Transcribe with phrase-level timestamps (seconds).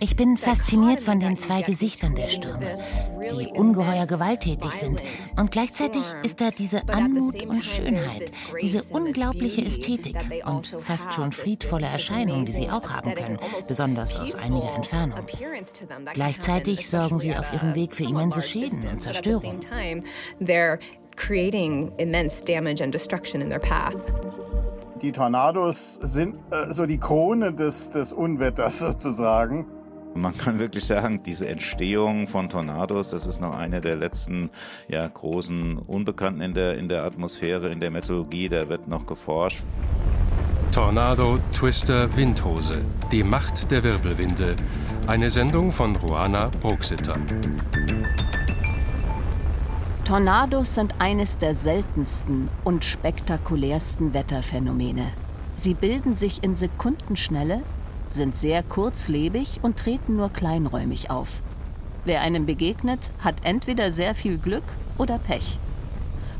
[0.00, 2.74] Ich bin fasziniert von den zwei Gesichtern der Stürme,
[3.30, 5.02] die ungeheuer gewalttätig sind.
[5.38, 11.86] Und gleichzeitig ist da diese Anmut und Schönheit, diese unglaubliche Ästhetik und fast schon friedvolle
[11.86, 15.20] Erscheinung, die sie auch haben können, besonders aus einiger Entfernung.
[16.12, 19.60] Gleichzeitig sorgen sie auf ihrem Weg für immense Schäden und Zerstörung.
[21.16, 23.94] creating immense damage and destruction in their path.
[25.02, 29.66] Die Tornados sind äh, so die Krone des, des Unwetters sozusagen.
[30.14, 34.50] Man kann wirklich sagen, diese Entstehung von Tornados, das ist noch eine der letzten
[34.88, 39.64] ja, großen Unbekannten in der, in der Atmosphäre, in der Meteorologie, da wird noch geforscht.
[40.72, 42.78] Tornado, Twister, Windhose.
[43.10, 44.56] Die Macht der Wirbelwinde.
[45.06, 47.16] Eine Sendung von Ruana Bruxitter.
[50.10, 55.06] Tornados sind eines der seltensten und spektakulärsten Wetterphänomene.
[55.54, 57.62] Sie bilden sich in Sekundenschnelle,
[58.08, 61.42] sind sehr kurzlebig und treten nur kleinräumig auf.
[62.04, 64.64] Wer einem begegnet, hat entweder sehr viel Glück
[64.98, 65.60] oder Pech.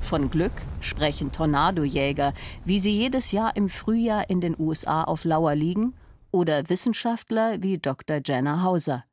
[0.01, 5.55] Von Glück sprechen Tornadojäger, wie sie jedes Jahr im Frühjahr in den USA auf Lauer
[5.55, 5.95] liegen,
[6.33, 8.19] oder Wissenschaftler wie Dr.
[8.27, 9.05] Jenna Hauser.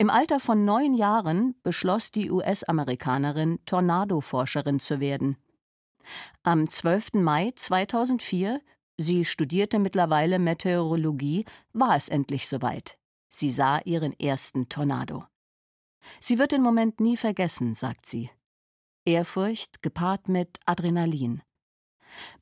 [0.00, 5.36] Im Alter von neun Jahren beschloss die US-Amerikanerin, Tornado-Forscherin zu werden.
[6.42, 7.16] Am 12.
[7.16, 8.62] Mai 2004,
[8.96, 12.96] sie studierte mittlerweile Meteorologie, war es endlich soweit.
[13.28, 15.26] Sie sah ihren ersten Tornado.
[16.18, 18.30] Sie wird den Moment nie vergessen, sagt sie.
[19.04, 21.42] Ehrfurcht gepaart mit Adrenalin.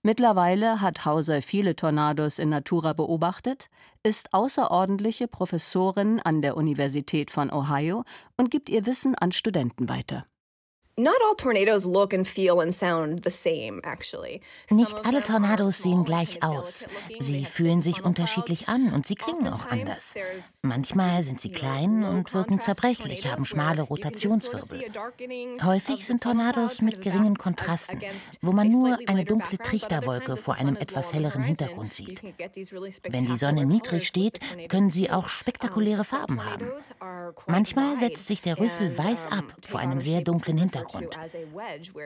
[0.02, 3.68] Mittlerweile hat Hauser viele Tornados in Natura beobachtet,
[4.02, 8.04] ist außerordentliche Professorin an der Universität von Ohio
[8.36, 10.26] und gibt ihr Wissen an Studenten weiter.
[14.70, 16.88] Nicht alle Tornados sehen gleich aus.
[17.20, 20.16] Sie fühlen sich unterschiedlich an und sie klingen auch anders.
[20.62, 24.86] Manchmal sind sie klein und wirken zerbrechlich, haben schmale Rotationswirbel.
[25.62, 28.02] Häufig sind Tornados mit geringen Kontrasten,
[28.42, 32.24] wo man nur eine dunkle Trichterwolke vor einem etwas helleren Hintergrund sieht.
[33.08, 36.72] Wenn die Sonne niedrig steht, können sie auch spektakuläre Farben haben.
[37.46, 40.87] Manchmal setzt sich der Rüssel weiß ab vor einem sehr dunklen Hintergrund.
[40.90, 41.18] Hintergrund.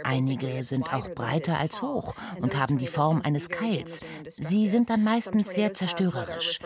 [0.04, 4.00] Einige sind auch breiter als hoch und haben die Form eines Keils.
[4.28, 6.58] Sie sind dann meistens sehr zerstörerisch.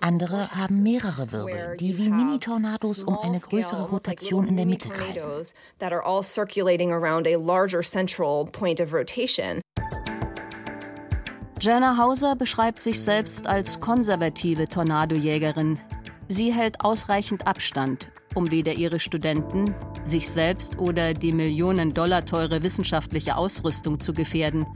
[0.00, 5.32] Andere haben mehrere Wirbel, die wie Mini-Tornados um eine größere Rotation in der Mitte kreisen.
[11.60, 15.80] Jana Hauser beschreibt sich selbst als konservative Tornadojägerin.
[16.28, 19.74] Sie hält ausreichend Abstand, um weder ihre Studenten
[20.04, 24.66] sich selbst oder die Millionen Dollar teure wissenschaftliche Ausrüstung zu gefährden.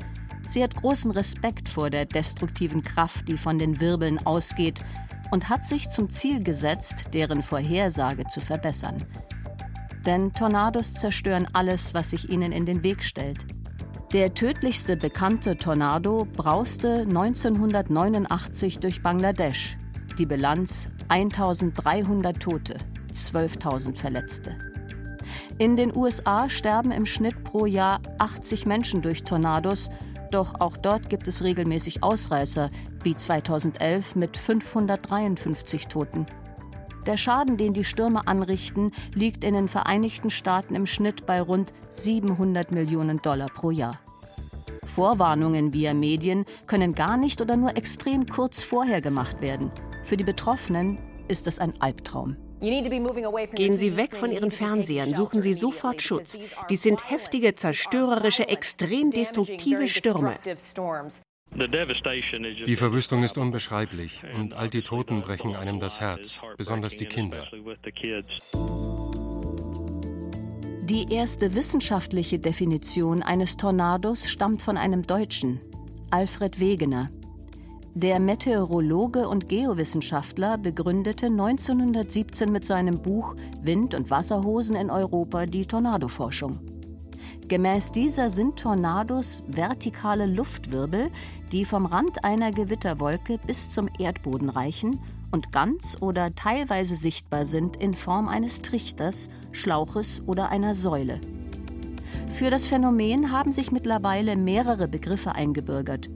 [0.49, 4.83] Sie hat großen Respekt vor der destruktiven Kraft, die von den Wirbeln ausgeht,
[5.31, 9.03] und hat sich zum Ziel gesetzt, deren Vorhersage zu verbessern.
[10.05, 13.47] Denn Tornados zerstören alles, was sich ihnen in den Weg stellt.
[14.13, 19.79] Der tödlichste bekannte Tornado brauste 1989 durch Bangladesch.
[20.19, 22.77] Die Bilanz 1300 Tote,
[23.13, 24.57] 12.000 Verletzte.
[25.59, 29.91] In den USA sterben im Schnitt pro Jahr 80 Menschen durch Tornados,
[30.31, 32.71] doch auch dort gibt es regelmäßig Ausreißer,
[33.03, 36.27] wie 2011 mit 553 Toten.
[37.07, 41.73] Der Schaden, den die Stürme anrichten, liegt in den Vereinigten Staaten im Schnitt bei rund
[41.91, 43.99] 700 Millionen Dollar pro Jahr.
[44.85, 49.71] Vorwarnungen via Medien können gar nicht oder nur extrem kurz vorher gemacht werden.
[50.05, 50.99] Für die Betroffenen
[51.29, 52.37] ist es ein Albtraum.
[52.63, 56.39] Gehen Sie weg von Ihren Fernsehern, suchen Sie sofort Schutz.
[56.71, 60.39] Dies sind heftige, zerstörerische, extrem destruktive Stürme.
[62.67, 67.49] Die Verwüstung ist unbeschreiblich und all die Toten brechen einem das Herz, besonders die Kinder.
[70.85, 75.61] Die erste wissenschaftliche Definition eines Tornados stammt von einem Deutschen,
[76.11, 77.09] Alfred Wegener,
[77.95, 85.67] der Meteorologe und Geowissenschaftler begründete 1917 mit seinem Buch Wind- und Wasserhosen in Europa die
[85.67, 86.59] Tornadoforschung.
[87.49, 91.11] Gemäß dieser sind Tornados vertikale Luftwirbel,
[91.53, 94.99] die vom Rand einer Gewitterwolke bis zum Erdboden reichen
[95.31, 101.21] und ganz oder teilweise sichtbar sind in Form eines Trichters, Schlauches oder einer Säule.
[102.33, 106.09] Für das Phänomen haben sich mittlerweile mehrere Begriffe eingebürgert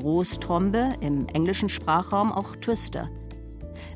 [0.00, 3.08] Großtrombe, im englischen Sprachraum auch Twister.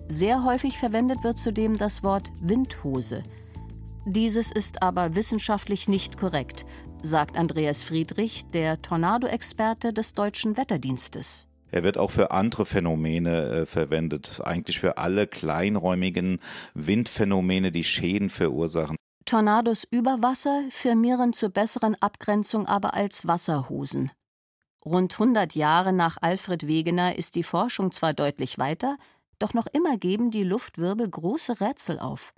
[0.09, 3.23] Sehr häufig verwendet wird zudem das Wort Windhose.
[4.06, 6.65] Dieses ist aber wissenschaftlich nicht korrekt,
[7.03, 11.47] sagt Andreas Friedrich, der Tornado-Experte des deutschen Wetterdienstes.
[11.71, 16.39] Er wird auch für andere Phänomene äh, verwendet, eigentlich für alle kleinräumigen
[16.75, 18.97] Windphänomene, die Schäden verursachen.
[19.25, 24.12] Tornados über Wasser firmieren zur besseren Abgrenzung aber als Wasserhosen.
[24.85, 28.99] Rund 100 Jahre nach Alfred Wegener ist die Forschung zwar deutlich weiter,
[29.39, 32.35] doch noch immer geben die Luftwirbel große Rätsel auf.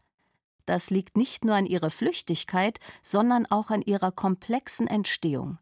[0.65, 5.59] Das liegt nicht nur an ihrer Flüchtigkeit, sondern auch an ihrer komplexen Entstehung.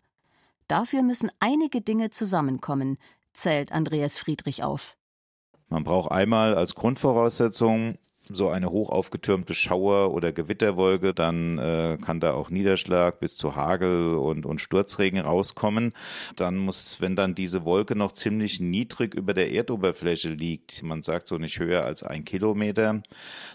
[0.69, 2.99] Dafür müssen einige Dinge zusammenkommen,
[3.33, 4.97] zählt Andreas Friedrich auf.
[5.69, 7.99] Man braucht einmal als Grundvoraussetzung
[8.33, 13.55] so eine hoch aufgetürmte Schauer- oder Gewitterwolke, dann äh, kann da auch Niederschlag bis zu
[13.55, 15.93] Hagel und, und Sturzregen rauskommen.
[16.37, 21.29] Dann muss, wenn dann diese Wolke noch ziemlich niedrig über der Erdoberfläche liegt, man sagt
[21.29, 23.03] so nicht höher als ein Kilometer,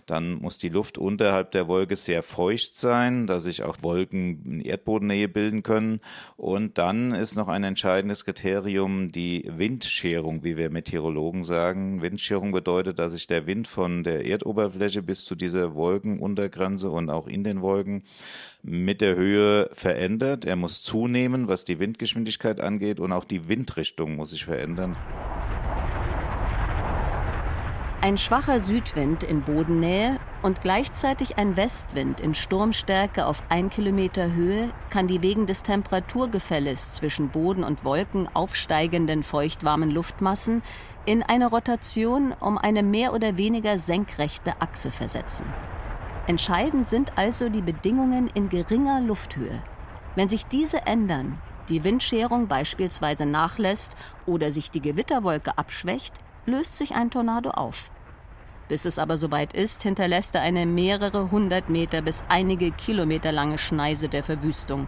[0.06, 4.62] dann muss die Luft unterhalb der Wolke sehr feucht sein, dass sich auch Wolken in
[4.62, 6.00] Erdbodennähe bilden können.
[6.38, 12.02] Und dann ist noch ein entscheidendes Kriterium die Windscherung, wie wir Meteorologen sagen.
[12.02, 17.10] Windscherung bedeutet, dass sich der Wind von der Erdoberfläche Oberfläche bis zu dieser Wolkenuntergrenze und
[17.10, 18.04] auch in den Wolken
[18.62, 20.44] mit der Höhe verändert.
[20.44, 24.98] Er muss zunehmen, was die Windgeschwindigkeit angeht und auch die Windrichtung muss sich verändern.
[28.02, 34.70] Ein schwacher Südwind in Bodennähe und gleichzeitig ein Westwind in Sturmstärke auf ein Kilometer Höhe
[34.90, 40.62] kann die wegen des Temperaturgefälles zwischen Boden und Wolken aufsteigenden feuchtwarmen Luftmassen
[41.06, 45.46] in eine Rotation um eine mehr oder weniger senkrechte Achse versetzen.
[46.28, 49.62] Entscheidend sind also die Bedingungen in geringer Lufthöhe.
[50.16, 53.96] Wenn sich diese ändern, die Windscherung beispielsweise nachlässt
[54.26, 56.14] oder sich die Gewitterwolke abschwächt,
[56.46, 57.92] löst sich ein Tornado auf.
[58.70, 63.58] Bis es aber soweit ist, hinterlässt er eine mehrere hundert Meter bis einige Kilometer lange
[63.58, 64.88] Schneise der Verwüstung.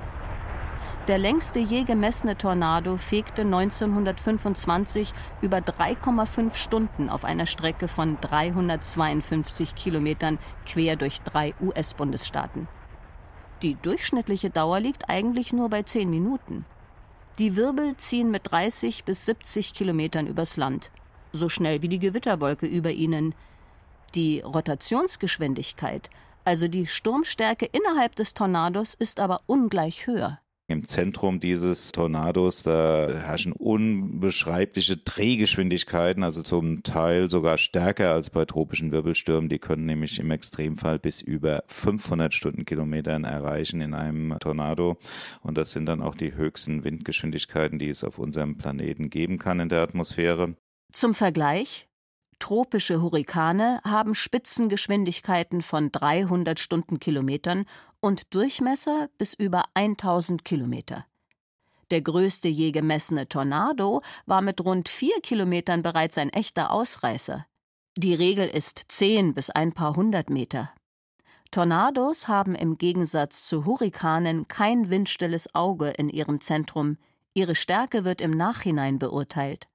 [1.07, 9.73] Der längste je gemessene Tornado fegte 1925 über 3,5 Stunden auf einer Strecke von 352
[9.73, 10.37] Kilometern
[10.67, 12.67] quer durch drei US-Bundesstaaten.
[13.63, 16.65] Die durchschnittliche Dauer liegt eigentlich nur bei 10 Minuten.
[17.39, 20.91] Die Wirbel ziehen mit 30 bis 70 Kilometern übers Land
[21.33, 23.33] so schnell wie die Gewitterwolke über ihnen.
[24.13, 26.09] Die Rotationsgeschwindigkeit,
[26.43, 30.39] also die Sturmstärke innerhalb des Tornados, ist aber ungleich höher.
[30.67, 38.45] Im Zentrum dieses Tornados, da herrschen unbeschreibliche Drehgeschwindigkeiten, also zum Teil sogar stärker als bei
[38.45, 39.49] tropischen Wirbelstürmen.
[39.49, 44.97] Die können nämlich im Extremfall bis über 500 Stundenkilometern erreichen in einem Tornado.
[45.41, 49.59] Und das sind dann auch die höchsten Windgeschwindigkeiten, die es auf unserem Planeten geben kann
[49.59, 50.55] in der Atmosphäre.
[50.93, 51.89] Zum Vergleich:
[52.41, 57.65] Tropische Hurrikane haben Spitzengeschwindigkeiten von 300 Stundenkilometern
[57.99, 61.05] und Durchmesser bis über 1000 Kilometer.
[61.91, 67.45] Der größte je gemessene Tornado war mit rund vier Kilometern bereits ein echter Ausreißer.
[67.95, 70.71] Die Regel ist 10 bis ein paar hundert Meter.
[71.51, 76.97] Tornados haben im Gegensatz zu Hurrikanen kein windstilles Auge in ihrem Zentrum.
[77.35, 79.67] Ihre Stärke wird im Nachhinein beurteilt.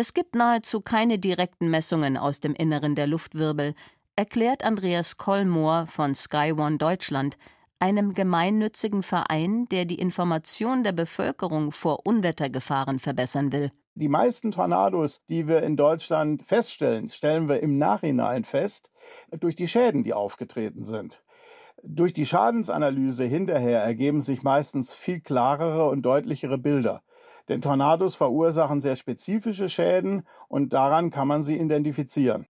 [0.00, 3.74] Es gibt nahezu keine direkten Messungen aus dem Inneren der Luftwirbel,
[4.14, 7.36] erklärt Andreas Kollmoor von Sky One Deutschland,
[7.80, 13.72] einem gemeinnützigen Verein, der die Information der Bevölkerung vor Unwettergefahren verbessern will.
[13.96, 18.92] Die meisten Tornados, die wir in Deutschland feststellen, stellen wir im Nachhinein fest
[19.40, 21.24] durch die Schäden, die aufgetreten sind.
[21.82, 27.02] Durch die Schadensanalyse hinterher ergeben sich meistens viel klarere und deutlichere Bilder.
[27.48, 32.46] Denn Tornados verursachen sehr spezifische Schäden und daran kann man sie identifizieren.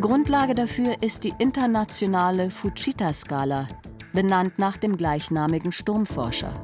[0.00, 3.66] Grundlage dafür ist die internationale Fujita-Skala,
[4.12, 6.54] benannt nach dem gleichnamigen Sturmforscher.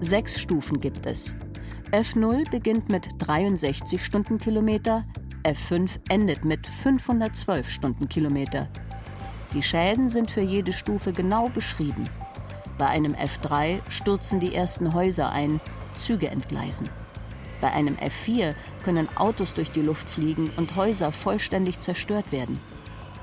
[0.00, 1.34] Sechs Stufen gibt es.
[1.92, 5.04] F0 beginnt mit 63 Stundenkilometer,
[5.44, 8.68] F5 endet mit 512 Stundenkilometer.
[9.54, 12.08] Die Schäden sind für jede Stufe genau beschrieben.
[12.80, 15.60] Bei einem F3 stürzen die ersten Häuser ein,
[15.98, 16.88] Züge entgleisen.
[17.60, 22.58] Bei einem F4 können Autos durch die Luft fliegen und Häuser vollständig zerstört werden.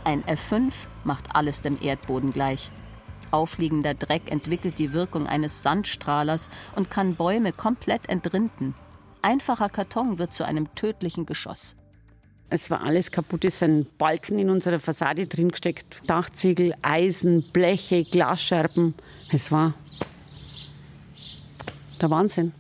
[0.03, 0.71] Ein F5
[1.05, 2.69] macht alles dem Erdboden gleich.
[3.31, 8.75] Aufliegender Dreck entwickelt die Wirkung eines Sandstrahlers und kann Bäume komplett entrinden.
[9.23, 11.75] Einfacher Karton wird zu einem tödlichen Geschoss.
[12.49, 13.43] Es war alles kaputt.
[13.43, 16.01] Es sind Balken in unserer Fassade drin gesteckt.
[16.07, 18.93] Dachziegel, Eisen, Bleche, Glasscherben.
[19.31, 19.73] Es war
[22.01, 22.53] der Wahnsinn.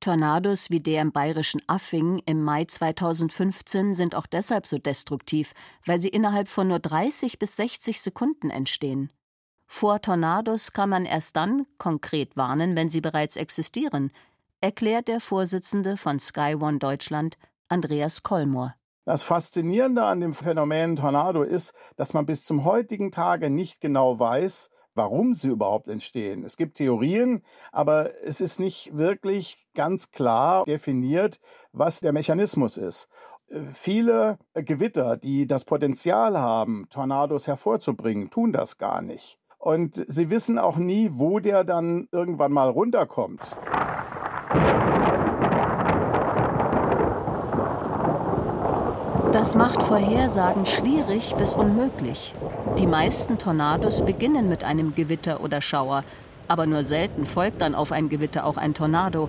[0.00, 5.52] Tornados wie der im bayerischen Affing im Mai 2015 sind auch deshalb so destruktiv,
[5.84, 9.12] weil sie innerhalb von nur 30 bis 60 Sekunden entstehen.
[9.66, 14.10] Vor Tornados kann man erst dann konkret warnen, wenn sie bereits existieren,
[14.62, 17.36] erklärt der Vorsitzende von Sky One Deutschland,
[17.68, 18.74] Andreas Kollmoor.
[19.04, 24.18] Das Faszinierende an dem Phänomen Tornado ist, dass man bis zum heutigen Tage nicht genau
[24.18, 26.44] weiß, warum sie überhaupt entstehen.
[26.44, 27.42] Es gibt Theorien,
[27.72, 31.40] aber es ist nicht wirklich ganz klar definiert,
[31.72, 33.08] was der Mechanismus ist.
[33.48, 39.38] Äh, viele Gewitter, die das Potenzial haben, Tornados hervorzubringen, tun das gar nicht.
[39.58, 43.40] Und sie wissen auch nie, wo der dann irgendwann mal runterkommt.
[49.32, 52.34] Das macht Vorhersagen schwierig bis unmöglich.
[52.80, 56.02] Die meisten Tornados beginnen mit einem Gewitter oder Schauer,
[56.48, 59.28] aber nur selten folgt dann auf ein Gewitter auch ein Tornado.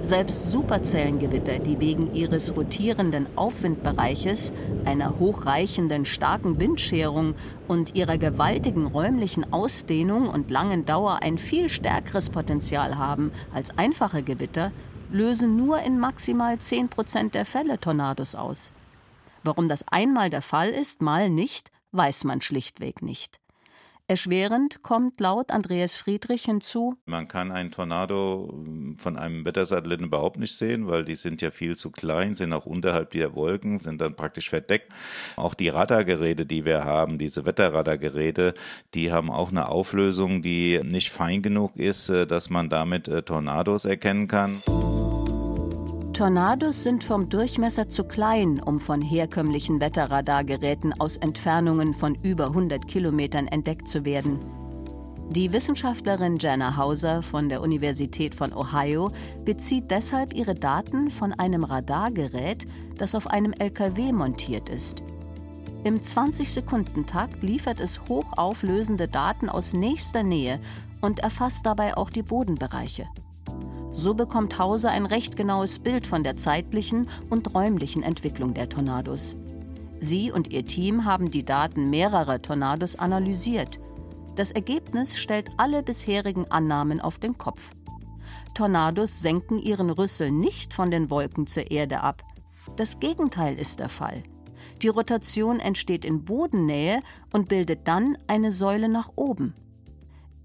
[0.00, 4.52] Selbst Superzellengewitter, die wegen ihres rotierenden Aufwindbereiches,
[4.84, 7.36] einer hochreichenden starken Windscherung
[7.68, 14.24] und ihrer gewaltigen räumlichen Ausdehnung und langen Dauer ein viel stärkeres Potenzial haben als einfache
[14.24, 14.72] Gewitter,
[15.12, 18.72] lösen nur in maximal 10 Prozent der Fälle Tornados aus.
[19.46, 23.38] Warum das einmal der Fall ist, mal nicht, weiß man schlichtweg nicht.
[24.08, 26.96] Erschwerend kommt laut Andreas Friedrich hinzu.
[27.06, 31.50] Man kann einen Tornado hm, von einem Wettersatelliten überhaupt nicht sehen, weil die sind ja
[31.52, 34.92] viel zu klein, sind auch unterhalb der Wolken, sind dann praktisch verdeckt.
[35.36, 38.54] Auch die Radargeräte, die wir haben, diese Wetterradargeräte,
[38.94, 43.22] die haben auch eine Auflösung, die nicht fein genug ist, äh, dass man damit äh,
[43.22, 44.62] Tornados erkennen kann.
[46.16, 52.88] Tornados sind vom Durchmesser zu klein, um von herkömmlichen Wetterradargeräten aus Entfernungen von über 100
[52.88, 54.38] Kilometern entdeckt zu werden.
[55.28, 59.10] Die Wissenschaftlerin Jana Hauser von der Universität von Ohio
[59.44, 62.64] bezieht deshalb ihre Daten von einem Radargerät,
[62.96, 65.02] das auf einem LKW montiert ist.
[65.84, 70.60] Im 20-Sekunden-Takt liefert es hochauflösende Daten aus nächster Nähe
[71.02, 73.06] und erfasst dabei auch die Bodenbereiche.
[74.06, 79.34] So bekommt Hauser ein recht genaues Bild von der zeitlichen und räumlichen Entwicklung der Tornados.
[79.98, 83.80] Sie und ihr Team haben die Daten mehrerer Tornados analysiert.
[84.36, 87.60] Das Ergebnis stellt alle bisherigen Annahmen auf den Kopf.
[88.54, 92.22] Tornados senken ihren Rüssel nicht von den Wolken zur Erde ab.
[92.76, 94.22] Das Gegenteil ist der Fall.
[94.82, 97.00] Die Rotation entsteht in Bodennähe
[97.32, 99.52] und bildet dann eine Säule nach oben.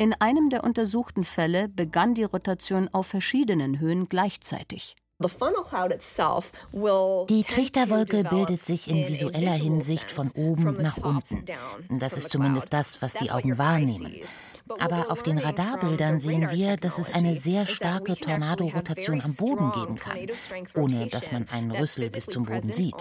[0.02, 4.96] In einem der untersuchten Fälle begann die Rotation auf verschiedenen Höhen gleichzeitig.
[7.30, 11.46] Die Trichterwolke bildet sich in visueller Hinsicht von oben nach unten.
[12.00, 14.16] Das ist zumindest das, was die Augen wahrnehmen.
[14.80, 19.96] Aber auf den Radarbildern sehen wir, dass es eine sehr starke Tornadorotation am Boden geben
[19.96, 20.20] kann,
[20.76, 22.96] ohne dass man einen Rüssel bis zum Boden sieht.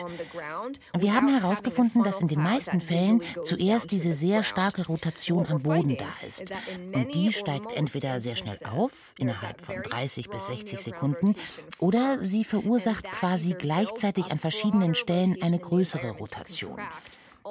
[0.98, 5.96] Wir haben herausgefunden, dass in den meisten Fällen zuerst diese sehr starke Rotation am Boden
[5.96, 6.52] da ist.
[6.92, 11.34] Und die steigt entweder sehr schnell auf, innerhalb von 30 bis 60 Sekunden,
[11.78, 16.78] oder sie verursacht quasi gleichzeitig an verschiedenen Stellen eine größere Rotation.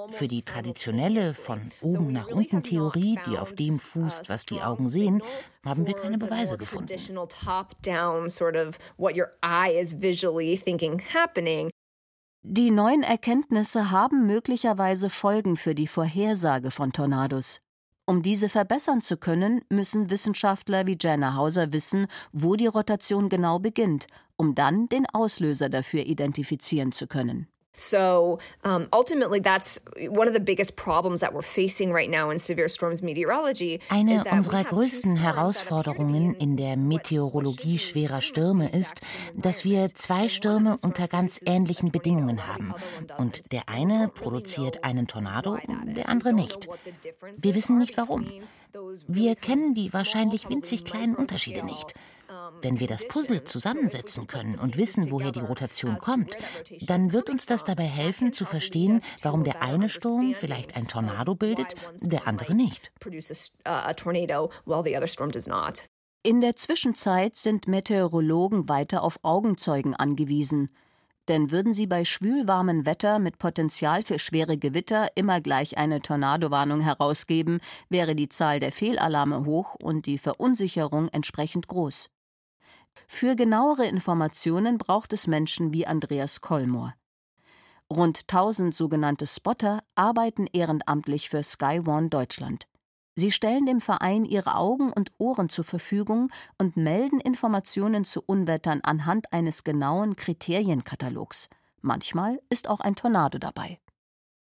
[0.09, 4.85] Für die traditionelle von oben nach unten Theorie, die auf dem fußt, was die Augen
[4.85, 5.21] sehen,
[5.65, 6.87] haben wir keine Beweise gefunden.
[12.41, 17.61] Die neuen Erkenntnisse haben möglicherweise Folgen für die Vorhersage von Tornados.
[18.05, 23.59] Um diese verbessern zu können, müssen Wissenschaftler wie Jana Hauser wissen, wo die Rotation genau
[23.59, 27.47] beginnt, um dann den Auslöser dafür identifizieren zu können.
[27.75, 32.37] So um, ultimately, that's one of the biggest problems that we're facing right now in
[32.37, 33.79] severe storms meteorology.
[33.89, 39.01] Eine unserer größten Herausforderungen in der Meteorologie schwerer Stürme ist,
[39.33, 42.73] dass wir zwei Stürme unter ganz ähnlichen Bedingungen haben.
[43.17, 46.67] Und der eine produziert einen Tornado, der andere nicht.
[47.37, 48.29] Wir wissen nicht warum.
[49.07, 51.93] Wir kennen die wahrscheinlich winzig kleinen Unterschiede nicht.
[52.61, 56.35] Wenn wir das Puzzle zusammensetzen können und wissen, woher die Rotation kommt,
[56.81, 61.35] dann wird uns das dabei helfen zu verstehen, warum der eine Sturm vielleicht ein Tornado
[61.35, 62.91] bildet, der andere nicht.
[66.21, 70.69] In der Zwischenzeit sind Meteorologen weiter auf Augenzeugen angewiesen.
[71.29, 76.81] Denn würden sie bei schwülwarmem Wetter mit Potenzial für schwere Gewitter immer gleich eine Tornadowarnung
[76.81, 82.09] herausgeben, wäre die Zahl der Fehlalarme hoch und die Verunsicherung entsprechend groß.
[83.07, 86.93] Für genauere Informationen braucht es Menschen wie Andreas Kollmoor.
[87.91, 92.67] Rund 1000 sogenannte Spotter arbeiten ehrenamtlich für Sky One Deutschland.
[93.15, 98.81] Sie stellen dem Verein ihre Augen und Ohren zur Verfügung und melden Informationen zu Unwettern
[98.81, 101.49] anhand eines genauen Kriterienkatalogs.
[101.81, 103.79] Manchmal ist auch ein Tornado dabei.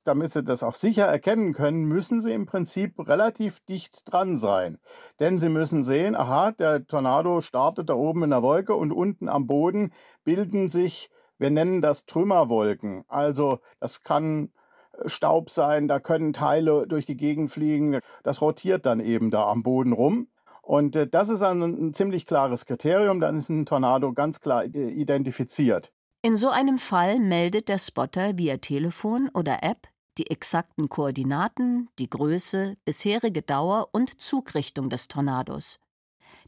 [0.04, 4.80] Damit Sie das auch sicher erkennen können, müssen Sie im Prinzip relativ dicht dran sein.
[5.20, 9.30] Denn Sie müssen sehen, aha, der Tornado startet da oben in der Wolke und unten
[9.30, 9.94] am Boden
[10.24, 13.04] bilden sich, wir nennen das Trümmerwolken.
[13.08, 14.52] Also das kann
[15.06, 18.00] Staub sein, da können Teile durch die Gegend fliegen.
[18.24, 20.28] Das rotiert dann eben da am Boden rum.
[20.62, 24.90] Und äh, das ist ein, ziemlich klares Kriterium, dann ist ein Tornado ganz klar äh,
[24.90, 25.92] identifiziert.
[26.24, 29.88] In so einem Fall meldet der Spotter via Telefon oder App
[30.20, 35.80] die exakten Koordinaten, die Größe, bisherige Dauer und Zugrichtung des Tornados.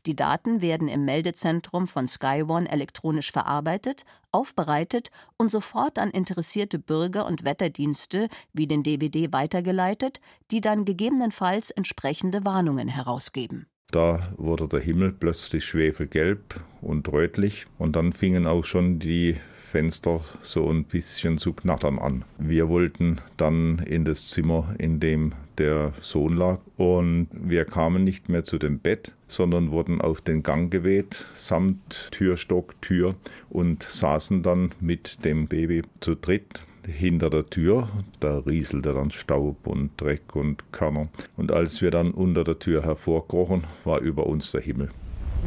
[0.06, 7.26] Die Daten werden im Meldezentrum von SkyOne elektronisch verarbeitet, aufbereitet und sofort an interessierte Bürger
[7.26, 10.20] und Wetterdienste wie den DWD weitergeleitet,
[10.52, 13.66] die dann gegebenenfalls entsprechende Warnungen herausgeben.
[13.92, 19.38] Da wurde der Himmel plötzlich schwefelgelb und rötlich und dann fingen auch schon die
[19.74, 22.26] Fenster so ein bisschen zu knattern an.
[22.38, 28.30] Wir wollten dann in das Zimmer, in dem der Sohn lag und wir kamen nicht
[28.30, 33.16] mehr zu dem Bett, sondern wurden auf den Gang geweht, samt Türstock, Tür
[33.50, 37.90] und saßen dann mit dem Baby zu dritt hinter der Tür.
[38.20, 41.08] Da rieselte dann Staub und Dreck und Körner.
[41.36, 44.92] Und als wir dann unter der Tür hervorkrochen, war über uns der Himmel.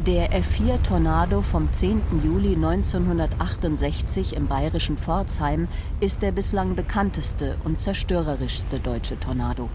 [0.05, 2.21] Der F4-Tornado vom 10.
[2.23, 5.67] Juli 1968 im bayerischen Pforzheim
[5.99, 9.69] ist der bislang bekannteste und zerstörerischste deutsche Tornado.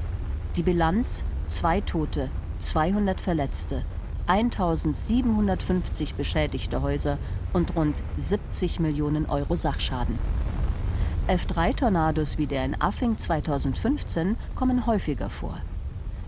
[0.55, 3.85] Die Bilanz: zwei Tote, 200 Verletzte,
[4.29, 7.19] 1750 beschädigte Häuser
[7.52, 10.19] und rund 70 Millionen Euro Sachschaden.
[11.26, 15.59] F3-Tornados wie der in Affing 2015 kommen häufiger vor.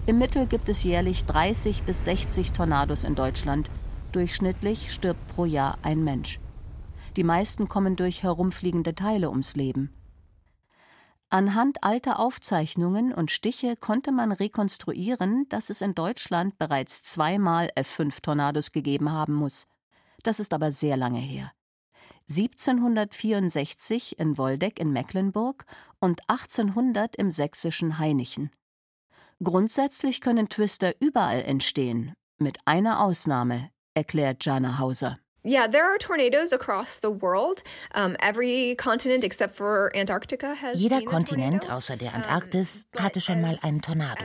[0.06, 3.70] Im Mittel gibt es jährlich 30 bis 60 Tornados in Deutschland,
[4.14, 6.38] Durchschnittlich stirbt pro Jahr ein Mensch.
[7.16, 9.92] Die meisten kommen durch herumfliegende Teile ums Leben.
[11.30, 18.70] Anhand alter Aufzeichnungen und Stiche konnte man rekonstruieren, dass es in Deutschland bereits zweimal F5-Tornados
[18.70, 19.66] gegeben haben muss.
[20.22, 21.50] Das ist aber sehr lange her.
[22.28, 25.66] 1764 in Woldeck in Mecklenburg
[25.98, 28.52] und 1800 im sächsischen Hainichen.
[29.42, 35.18] Grundsätzlich können Twister überall entstehen, mit einer Ausnahme, erklärt Jana Hauser.
[35.46, 37.62] Yeah, there are tornadoes across the world.
[37.94, 43.58] Um, every continent except for Antarctica has Jeder Kontinent außer der Antarktis hatte schon mal
[43.60, 44.24] einen Tornado.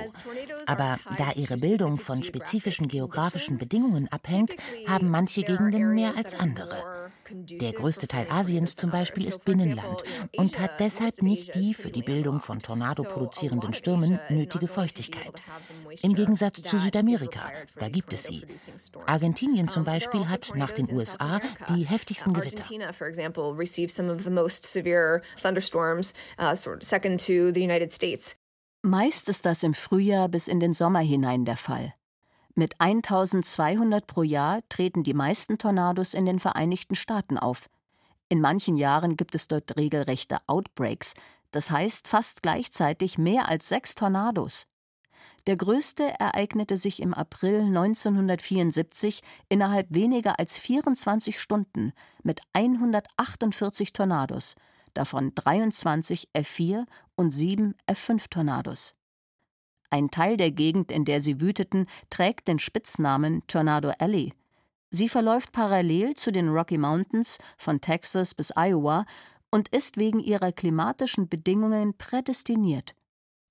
[0.68, 4.56] Aber da ihre Bildung von spezifischen geografischen Bedingungen abhängt,
[4.88, 7.09] haben manche Gegenden mehr als andere.
[7.32, 10.04] Der größte Teil Asiens zum Beispiel ist Binnenland
[10.36, 15.42] und hat deshalb nicht die für die Bildung von Tornado produzierenden Stürmen nötige Feuchtigkeit.
[16.02, 18.46] Im Gegensatz zu Südamerika, da gibt es sie.
[19.06, 21.40] Argentinien zum Beispiel hat nach den USA
[21.70, 22.64] die heftigsten Gewitter.
[28.82, 31.94] Meist ist das im Frühjahr bis in den Sommer hinein der Fall.
[32.56, 37.70] Mit 1200 pro Jahr treten die meisten Tornados in den Vereinigten Staaten auf.
[38.28, 41.14] In manchen Jahren gibt es dort regelrechte Outbreaks,
[41.52, 44.68] das heißt fast gleichzeitig mehr als sechs Tornados.
[45.48, 54.56] Der größte ereignete sich im April 1974 innerhalb weniger als 24 Stunden mit 148 Tornados,
[54.94, 56.86] davon 23 F4
[57.16, 58.96] und 7 F5 Tornados.
[59.90, 64.34] Ein Teil der Gegend, in der sie wüteten, trägt den Spitznamen Tornado Alley.
[64.92, 69.06] Sie verläuft parallel zu den Rocky Mountains von Texas bis Iowa
[69.52, 72.96] und ist wegen ihrer klimatischen Bedingungen prädestiniert.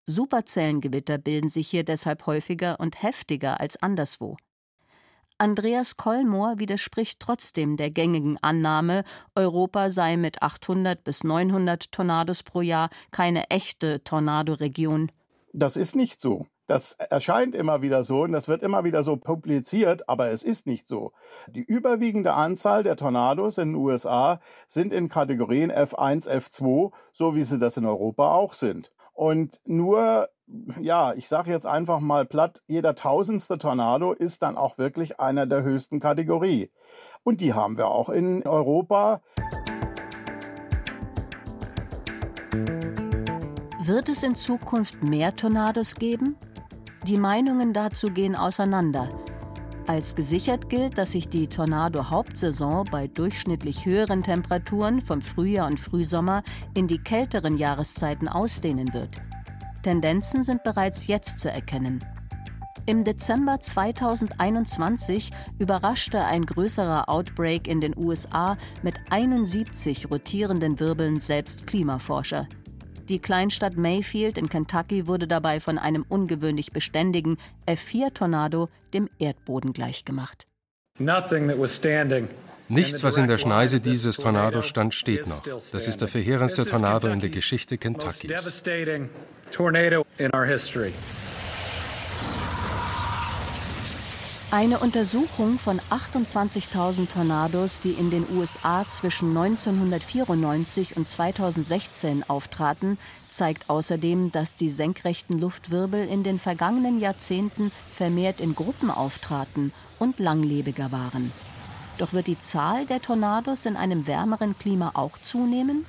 [0.06, 4.36] Superzellengewitter bilden sich hier deshalb häufiger und heftiger als anderswo.
[5.40, 9.04] Andreas Kollmoor widerspricht trotzdem der gängigen Annahme,
[9.36, 15.12] Europa sei mit 800 bis 900 Tornados pro Jahr keine echte Tornadoregion.
[15.58, 16.46] Das ist nicht so.
[16.68, 20.68] Das erscheint immer wieder so und das wird immer wieder so publiziert, aber es ist
[20.68, 21.12] nicht so.
[21.48, 27.42] Die überwiegende Anzahl der Tornados in den USA sind in Kategorien F1, F2, so wie
[27.42, 28.92] sie das in Europa auch sind.
[29.14, 30.28] Und nur,
[30.80, 35.46] ja, ich sage jetzt einfach mal platt, jeder tausendste Tornado ist dann auch wirklich einer
[35.46, 36.70] der höchsten Kategorie.
[37.24, 39.22] Und die haben wir auch in Europa.
[43.88, 46.36] Wird es in Zukunft mehr Tornados geben?
[47.06, 49.08] Die Meinungen dazu gehen auseinander.
[49.86, 56.42] Als gesichert gilt, dass sich die Tornado-Hauptsaison bei durchschnittlich höheren Temperaturen vom Frühjahr und Frühsommer
[56.74, 59.16] in die kälteren Jahreszeiten ausdehnen wird.
[59.82, 62.04] Tendenzen sind bereits jetzt zu erkennen.
[62.84, 71.66] Im Dezember 2021 überraschte ein größerer Outbreak in den USA mit 71 rotierenden Wirbeln selbst
[71.66, 72.46] Klimaforscher.
[73.08, 80.46] Die Kleinstadt Mayfield in Kentucky wurde dabei von einem ungewöhnlich beständigen F4-Tornado dem Erdboden gleichgemacht.
[82.68, 85.40] Nichts, was in der Schneise dieses Tornados stand, steht noch.
[85.40, 88.30] Das ist der verheerendste Tornado in der Geschichte Kentuckys.
[94.50, 102.96] Eine Untersuchung von 28.000 Tornados, die in den USA zwischen 1994 und 2016 auftraten,
[103.28, 110.18] zeigt außerdem, dass die senkrechten Luftwirbel in den vergangenen Jahrzehnten vermehrt in Gruppen auftraten und
[110.18, 111.30] langlebiger waren.
[111.98, 115.84] Doch wird die Zahl der Tornados in einem wärmeren Klima auch zunehmen?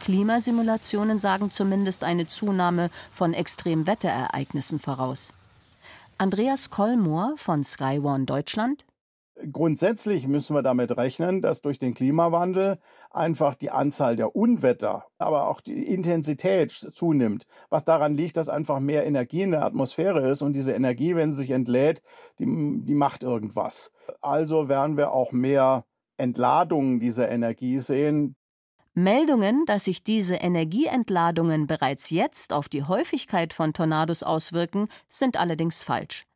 [0.00, 5.32] Klimasimulationen sagen zumindest eine Zunahme von Extremwetterereignissen voraus.
[6.20, 8.84] Andreas Kollmoor von Sky One Deutschland.
[9.52, 12.80] Grundsätzlich müssen wir damit rechnen, dass durch den Klimawandel
[13.12, 17.46] einfach die Anzahl der Unwetter, aber auch die Intensität zunimmt.
[17.70, 21.32] Was daran liegt, dass einfach mehr Energie in der Atmosphäre ist und diese Energie, wenn
[21.32, 22.02] sie sich entlädt,
[22.40, 23.92] die, die macht irgendwas.
[24.20, 25.84] Also werden wir auch mehr
[26.16, 28.34] Entladungen dieser Energie sehen,
[28.98, 35.82] Meldungen, dass sich diese Energieentladungen bereits jetzt auf die Häufigkeit von Tornados auswirken, sind allerdings
[35.82, 36.26] falsch.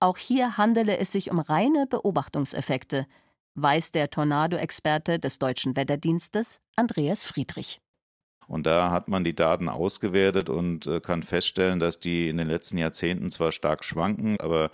[0.00, 3.06] Auch hier handele es sich um reine Beobachtungseffekte,
[3.54, 7.80] weiß der Tornado-Experte des Deutschen Wetterdienstes Andreas Friedrich.
[8.48, 12.48] Und da hat man die Daten ausgewertet und äh, kann feststellen, dass die in den
[12.48, 14.70] letzten Jahrzehnten zwar stark schwanken, aber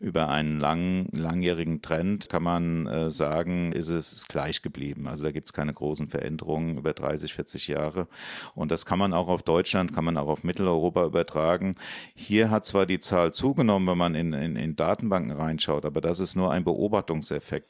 [0.00, 5.06] über einen lang, langjährigen Trend kann man äh, sagen, ist es gleich geblieben.
[5.06, 8.08] Also da gibt es keine großen Veränderungen über 30, 40 Jahre.
[8.54, 11.74] Und das kann man auch auf Deutschland, kann man auch auf Mitteleuropa übertragen.
[12.14, 16.20] Hier hat zwar die Zahl zugenommen, wenn man in, in, in Datenbanken reinschaut, aber das
[16.20, 17.68] ist nur ein Beobachtungseffekt.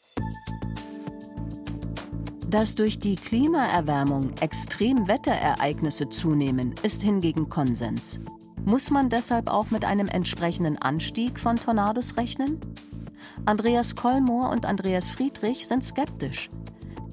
[2.49, 8.21] Dass durch die Klimaerwärmung Extremwetterereignisse zunehmen, ist hingegen Konsens.
[8.65, 12.59] Muss man deshalb auch mit einem entsprechenden Anstieg von Tornados rechnen?
[13.45, 16.49] Andreas Kollmoor und Andreas Friedrich sind skeptisch.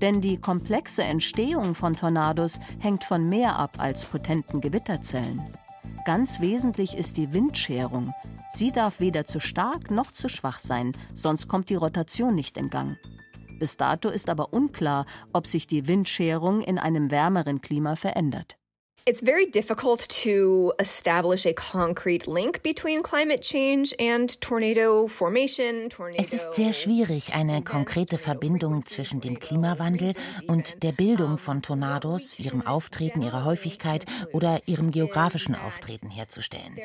[0.01, 5.41] Denn die komplexe Entstehung von Tornados hängt von mehr ab als potenten Gewitterzellen.
[6.05, 8.13] Ganz wesentlich ist die Windscherung.
[8.51, 12.69] Sie darf weder zu stark noch zu schwach sein, sonst kommt die Rotation nicht in
[12.69, 12.97] Gang.
[13.59, 18.57] Bis dato ist aber unklar, ob sich die Windscherung in einem wärmeren Klima verändert.
[19.07, 25.91] It's very difficult to establish a concrete link between climate change and tornado formation.
[25.91, 30.15] Tornado es ist sehr schwierig, eine konkrete Verbindung zwischen dem Klimawandel
[30.47, 36.75] und der Bildung von Tornados, ihrem Auftreten, ihrer Häufigkeit oder ihrem geografischen Auftreten herzustellen.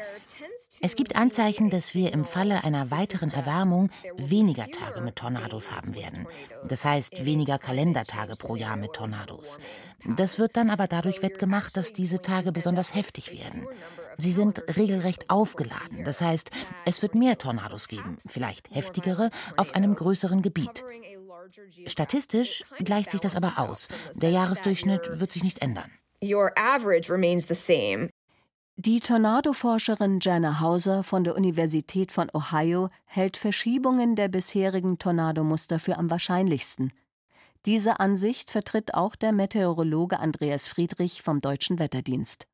[0.83, 5.95] Es gibt Anzeichen, dass wir im Falle einer weiteren Erwärmung weniger Tage mit Tornados haben
[5.95, 6.27] werden.
[6.65, 9.59] Das heißt weniger Kalendertage pro Jahr mit Tornados.
[10.05, 13.67] Das wird dann aber dadurch wettgemacht, dass diese Tage besonders heftig werden.
[14.19, 16.05] Sie sind regelrecht aufgeladen.
[16.05, 16.51] Das heißt,
[16.85, 20.85] es wird mehr Tornados geben, vielleicht heftigere, auf einem größeren Gebiet.
[21.87, 23.89] Statistisch gleicht sich das aber aus.
[24.15, 25.91] Der Jahresdurchschnitt wird sich nicht ändern.
[28.77, 35.99] Die Tornadoforscherin Jana Hauser von der Universität von Ohio hält Verschiebungen der bisherigen Tornadomuster für
[35.99, 36.93] am wahrscheinlichsten.
[37.67, 42.47] Diese Ansicht vertritt auch der Meteorologe Andreas Friedrich vom Deutschen Wetterdienst.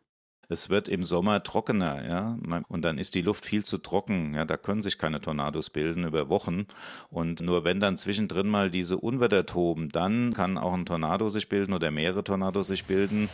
[0.49, 2.39] Es wird im Sommer trockener, ja,
[2.69, 6.05] und dann ist die Luft viel zu trocken, ja, da können sich keine Tornados bilden
[6.05, 6.67] über Wochen.
[7.09, 11.49] Und nur wenn dann zwischendrin mal diese Unwetter toben, dann kann auch ein Tornado sich
[11.49, 13.29] bilden oder mehrere Tornados sich bilden.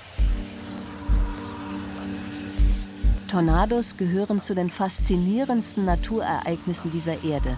[3.29, 7.57] Tornados gehören zu den faszinierendsten Naturereignissen dieser Erde.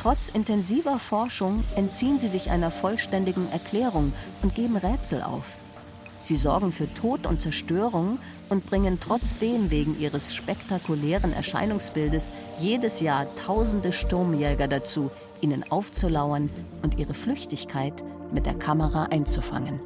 [0.00, 5.56] Trotz intensiver Forschung entziehen sie sich einer vollständigen Erklärung und geben Rätsel auf.
[6.22, 13.26] Sie sorgen für Tod und Zerstörung und bringen trotzdem wegen ihres spektakulären Erscheinungsbildes jedes Jahr
[13.44, 15.10] tausende Sturmjäger dazu,
[15.42, 16.48] ihnen aufzulauern
[16.80, 19.80] und ihre Flüchtigkeit mit der Kamera einzufangen.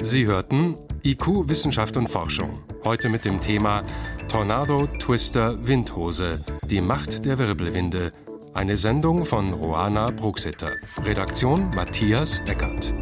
[0.00, 2.62] Sie hörten IQ Wissenschaft und Forschung.
[2.82, 3.82] Heute mit dem Thema
[4.28, 6.42] Tornado, Twister, Windhose.
[6.62, 8.12] Die Macht der Wirbelwinde.
[8.54, 10.72] Eine Sendung von Roana Bruxitter.
[11.04, 12.94] Redaktion Matthias Eckert.